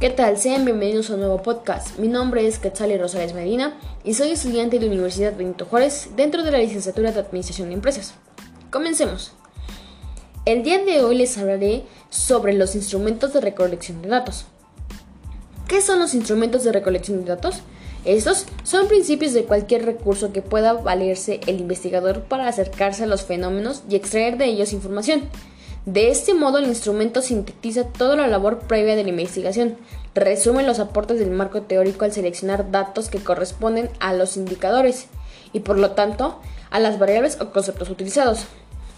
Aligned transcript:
¿Qué 0.00 0.10
tal? 0.10 0.38
Sean 0.38 0.64
bienvenidos 0.64 1.10
a 1.10 1.14
un 1.14 1.20
nuevo 1.20 1.42
podcast. 1.42 1.98
Mi 1.98 2.06
nombre 2.06 2.46
es 2.46 2.60
Quetzali 2.60 2.96
Rosales 2.96 3.34
Medina 3.34 3.76
y 4.04 4.14
soy 4.14 4.30
estudiante 4.30 4.78
de 4.78 4.86
la 4.86 4.92
Universidad 4.92 5.36
Benito 5.36 5.64
Juárez 5.64 6.10
dentro 6.14 6.44
de 6.44 6.52
la 6.52 6.58
licenciatura 6.58 7.10
de 7.10 7.18
Administración 7.18 7.66
de 7.66 7.74
Empresas. 7.74 8.14
Comencemos. 8.70 9.32
El 10.44 10.62
día 10.62 10.84
de 10.84 11.02
hoy 11.02 11.18
les 11.18 11.36
hablaré 11.36 11.82
sobre 12.10 12.52
los 12.52 12.76
instrumentos 12.76 13.32
de 13.32 13.40
recolección 13.40 14.00
de 14.00 14.10
datos. 14.10 14.44
¿Qué 15.66 15.82
son 15.82 15.98
los 15.98 16.14
instrumentos 16.14 16.62
de 16.62 16.70
recolección 16.70 17.24
de 17.24 17.30
datos? 17.30 17.62
Estos 18.04 18.46
son 18.62 18.86
principios 18.86 19.32
de 19.32 19.46
cualquier 19.46 19.84
recurso 19.84 20.32
que 20.32 20.42
pueda 20.42 20.74
valerse 20.74 21.40
el 21.48 21.58
investigador 21.58 22.22
para 22.22 22.46
acercarse 22.46 23.02
a 23.02 23.08
los 23.08 23.22
fenómenos 23.22 23.82
y 23.90 23.96
extraer 23.96 24.38
de 24.38 24.44
ellos 24.44 24.72
información. 24.72 25.28
De 25.88 26.10
este 26.10 26.34
modo, 26.34 26.58
el 26.58 26.66
instrumento 26.66 27.22
sintetiza 27.22 27.84
toda 27.84 28.14
la 28.14 28.26
labor 28.26 28.58
previa 28.58 28.94
de 28.94 29.04
la 29.04 29.08
investigación, 29.08 29.78
resume 30.14 30.62
los 30.62 30.80
aportes 30.80 31.18
del 31.18 31.30
marco 31.30 31.62
teórico 31.62 32.04
al 32.04 32.12
seleccionar 32.12 32.70
datos 32.70 33.08
que 33.08 33.24
corresponden 33.24 33.88
a 33.98 34.12
los 34.12 34.36
indicadores 34.36 35.06
y, 35.54 35.60
por 35.60 35.78
lo 35.78 35.92
tanto, 35.92 36.42
a 36.68 36.78
las 36.78 36.98
variables 36.98 37.40
o 37.40 37.52
conceptos 37.52 37.88
utilizados. 37.88 38.40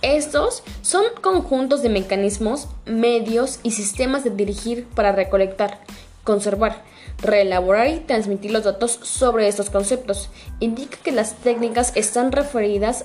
Estos 0.00 0.62
son 0.82 1.02
conjuntos 1.22 1.82
de 1.82 1.88
mecanismos, 1.88 2.68
medios 2.84 3.58
y 3.64 3.72
sistemas 3.72 4.22
de 4.22 4.30
dirigir 4.30 4.86
para 4.94 5.10
recolectar, 5.10 5.80
conservar, 6.22 6.84
reelaborar 7.20 7.88
y 7.88 7.98
transmitir 7.98 8.52
los 8.52 8.62
datos 8.62 9.00
sobre 9.02 9.48
estos 9.48 9.70
conceptos. 9.70 10.28
Indica 10.60 10.98
que 11.02 11.10
las 11.10 11.34
técnicas 11.34 11.90
están 11.96 12.30
referidas 12.30 13.04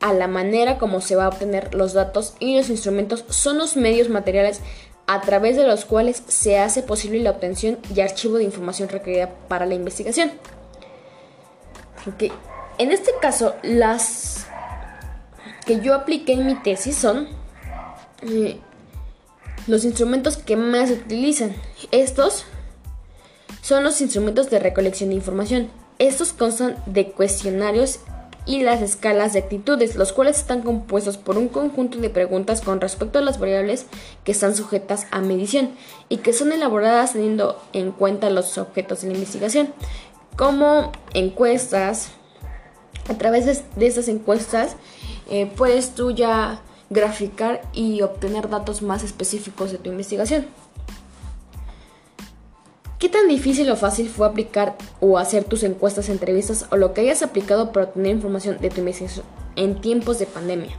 a 0.00 0.12
la 0.12 0.28
manera 0.28 0.78
como 0.78 1.00
se 1.00 1.16
va 1.16 1.24
a 1.24 1.28
obtener 1.28 1.74
los 1.74 1.92
datos 1.92 2.34
y 2.38 2.56
los 2.56 2.68
instrumentos 2.68 3.24
son 3.28 3.58
los 3.58 3.76
medios 3.76 4.08
materiales 4.08 4.60
a 5.06 5.20
través 5.20 5.56
de 5.56 5.66
los 5.66 5.84
cuales 5.84 6.22
se 6.26 6.58
hace 6.58 6.82
posible 6.82 7.20
la 7.20 7.30
obtención 7.30 7.78
y 7.94 8.00
archivo 8.00 8.36
de 8.36 8.44
información 8.44 8.88
requerida 8.88 9.30
para 9.48 9.66
la 9.66 9.74
investigación. 9.74 10.32
En 12.78 12.92
este 12.92 13.12
caso, 13.20 13.54
las 13.62 14.46
que 15.64 15.80
yo 15.80 15.94
apliqué 15.94 16.34
en 16.34 16.46
mi 16.46 16.54
tesis 16.54 16.96
son 16.96 17.28
eh, 18.22 18.60
los 19.66 19.84
instrumentos 19.84 20.36
que 20.36 20.56
más 20.56 20.88
se 20.88 20.94
utilizan. 20.94 21.54
Estos 21.90 22.44
son 23.62 23.82
los 23.82 24.00
instrumentos 24.00 24.50
de 24.50 24.58
recolección 24.58 25.10
de 25.10 25.16
información. 25.16 25.68
Estos 25.98 26.32
constan 26.32 26.76
de 26.86 27.10
cuestionarios 27.10 28.00
y 28.46 28.62
las 28.62 28.80
escalas 28.80 29.32
de 29.32 29.40
actitudes, 29.40 29.96
los 29.96 30.12
cuales 30.12 30.38
están 30.38 30.62
compuestos 30.62 31.16
por 31.16 31.36
un 31.36 31.48
conjunto 31.48 31.98
de 31.98 32.08
preguntas 32.08 32.60
con 32.60 32.80
respecto 32.80 33.18
a 33.18 33.22
las 33.22 33.40
variables 33.40 33.86
que 34.24 34.32
están 34.32 34.54
sujetas 34.54 35.06
a 35.10 35.20
medición 35.20 35.70
y 36.08 36.18
que 36.18 36.32
son 36.32 36.52
elaboradas 36.52 37.12
teniendo 37.12 37.60
en 37.72 37.90
cuenta 37.90 38.30
los 38.30 38.56
objetos 38.56 39.02
de 39.02 39.08
la 39.08 39.14
investigación, 39.14 39.74
como 40.36 40.92
encuestas. 41.12 42.10
A 43.08 43.14
través 43.14 43.44
de 43.76 43.86
estas 43.86 44.08
encuestas 44.08 44.76
eh, 45.30 45.50
puedes 45.56 45.94
tú 45.94 46.10
ya 46.10 46.60
graficar 46.88 47.62
y 47.72 48.02
obtener 48.02 48.48
datos 48.48 48.82
más 48.82 49.02
específicos 49.02 49.72
de 49.72 49.78
tu 49.78 49.90
investigación. 49.90 50.46
¿Qué 52.98 53.10
tan 53.10 53.28
difícil 53.28 53.70
o 53.70 53.76
fácil 53.76 54.08
fue 54.08 54.26
aplicar 54.26 54.76
o 55.00 55.18
hacer 55.18 55.44
tus 55.44 55.62
encuestas, 55.64 56.08
entrevistas 56.08 56.66
o 56.70 56.76
lo 56.76 56.94
que 56.94 57.02
hayas 57.02 57.22
aplicado 57.22 57.70
para 57.70 57.86
obtener 57.86 58.12
información 58.12 58.56
de 58.58 58.70
tu 58.70 58.80
investigación 58.80 59.26
en 59.54 59.80
tiempos 59.82 60.18
de 60.18 60.26
pandemia? 60.26 60.74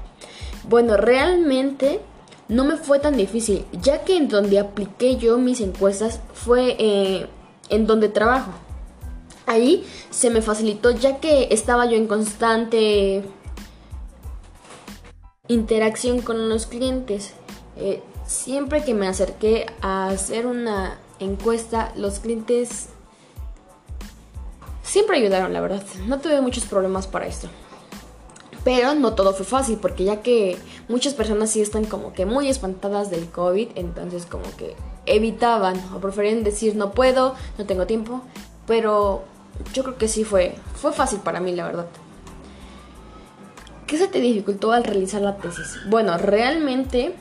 Bueno, 0.68 0.98
realmente 0.98 2.00
no 2.48 2.66
me 2.66 2.78
fue 2.78 3.00
tan 3.00 3.18
difícil, 3.18 3.66
ya 3.84 4.04
que 4.04 4.18
en 4.18 4.30
donde 4.30 4.58
apliqué 4.58 5.18
yo 5.18 5.38
mis 5.38 5.62
encuestas 5.62 6.20
fue 6.34 6.76
eh, 6.80 7.28
en 7.70 7.86
donde 7.86 8.10
trabajo. 8.10 8.52
Ahí 9.46 9.86
se 10.10 10.32
me 10.32 10.42
facilitó 10.42 10.92
ya 10.92 11.20
que 11.20 11.50
estaba 11.52 11.86
yo 11.86 11.98
en 11.98 12.08
constante 12.08 13.24
interacción 15.48 16.22
con 16.22 16.50
los 16.50 16.66
clientes. 16.66 17.34
Eh, 17.78 18.02
siempre 18.26 18.84
que 18.84 18.96
me 18.96 19.08
acerqué 19.08 19.68
a 19.82 20.08
hacer 20.08 20.48
una 20.48 20.98
encuesta, 21.20 21.92
los 21.96 22.20
clientes 22.20 22.90
siempre 24.84 25.18
ayudaron, 25.18 25.54
la 25.54 25.62
verdad. 25.62 25.84
No 26.08 26.20
tuve 26.20 26.42
muchos 26.42 26.66
problemas 26.66 27.08
para 27.08 27.28
esto. 27.28 27.48
Pero 28.64 28.96
no 28.96 29.14
todo 29.14 29.34
fue 29.34 29.46
fácil, 29.46 29.78
porque 29.78 30.04
ya 30.04 30.22
que 30.22 30.58
muchas 30.90 31.14
personas 31.14 31.52
sí 31.52 31.62
están 31.62 31.86
como 31.86 32.14
que 32.14 32.26
muy 32.26 32.50
espantadas 32.50 33.10
del 33.10 33.30
COVID, 33.30 33.70
entonces 33.76 34.26
como 34.26 34.44
que 34.58 34.76
evitaban 35.06 35.82
o 35.96 36.00
preferían 36.00 36.44
decir 36.44 36.76
no 36.76 36.92
puedo, 36.92 37.36
no 37.58 37.66
tengo 37.66 37.86
tiempo. 37.86 38.22
Pero 38.66 39.24
yo 39.74 39.84
creo 39.84 39.98
que 39.98 40.08
sí 40.08 40.24
fue, 40.24 40.56
fue 40.76 40.92
fácil 40.92 41.20
para 41.20 41.40
mí, 41.40 41.54
la 41.54 41.66
verdad. 41.66 41.88
¿Qué 43.86 43.98
se 43.98 44.10
te 44.10 44.20
dificultó 44.20 44.74
al 44.74 44.84
realizar 44.84 45.22
la 45.22 45.38
tesis? 45.38 45.80
Bueno, 45.90 46.18
realmente, 46.18 47.16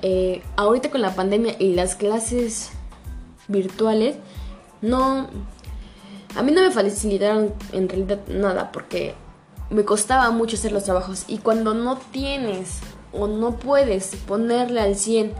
eh, 0.00 0.42
ahorita 0.56 0.90
con 0.90 1.02
la 1.02 1.14
pandemia 1.14 1.56
y 1.58 1.74
las 1.74 1.94
clases 1.94 2.70
virtuales, 3.48 4.16
no... 4.82 5.28
A 6.34 6.42
mí 6.42 6.52
no 6.52 6.60
me 6.60 6.70
facilitaron 6.70 7.54
en 7.72 7.88
realidad 7.88 8.20
nada 8.28 8.70
porque 8.70 9.14
me 9.70 9.84
costaba 9.84 10.30
mucho 10.30 10.56
hacer 10.56 10.70
los 10.70 10.84
trabajos 10.84 11.24
y 11.28 11.38
cuando 11.38 11.72
no 11.72 11.96
tienes 11.96 12.80
o 13.12 13.26
no 13.26 13.56
puedes 13.56 14.14
ponerle 14.26 14.80
al 14.80 14.96
100 14.96 15.32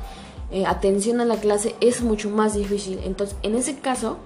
eh, 0.52 0.64
atención 0.64 1.20
a 1.20 1.24
la 1.24 1.36
clase 1.36 1.74
es 1.80 2.02
mucho 2.02 2.30
más 2.30 2.54
difícil. 2.54 3.00
Entonces, 3.04 3.36
en 3.42 3.56
ese 3.56 3.78
caso, 3.78 4.16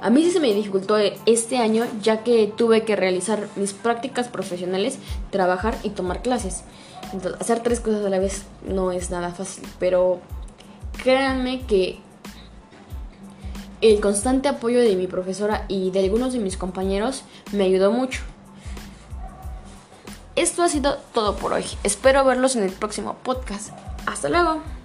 a 0.00 0.10
mí 0.10 0.22
sí 0.22 0.30
se 0.30 0.40
me 0.40 0.52
dificultó 0.52 0.96
este 1.26 1.58
año 1.58 1.86
ya 2.02 2.22
que 2.22 2.52
tuve 2.56 2.84
que 2.84 2.96
realizar 2.96 3.48
mis 3.56 3.72
prácticas 3.72 4.28
profesionales, 4.28 4.98
trabajar 5.30 5.74
y 5.82 5.90
tomar 5.90 6.22
clases. 6.22 6.64
Entonces, 7.12 7.40
hacer 7.40 7.60
tres 7.60 7.80
cosas 7.80 8.04
a 8.04 8.10
la 8.10 8.18
vez 8.18 8.44
no 8.66 8.92
es 8.92 9.10
nada 9.10 9.30
fácil, 9.30 9.64
pero 9.78 10.20
créanme 11.02 11.62
que 11.62 12.00
el 13.82 14.00
constante 14.00 14.48
apoyo 14.48 14.80
de 14.80 14.96
mi 14.96 15.06
profesora 15.06 15.66
y 15.68 15.90
de 15.90 16.00
algunos 16.00 16.32
de 16.32 16.38
mis 16.38 16.56
compañeros 16.56 17.24
me 17.52 17.64
ayudó 17.64 17.92
mucho. 17.92 18.22
Esto 20.36 20.62
ha 20.62 20.68
sido 20.68 20.96
todo 21.12 21.36
por 21.36 21.52
hoy. 21.52 21.64
Espero 21.82 22.24
verlos 22.24 22.56
en 22.56 22.62
el 22.62 22.70
próximo 22.70 23.16
podcast. 23.22 23.70
Hasta 24.06 24.30
luego. 24.30 24.81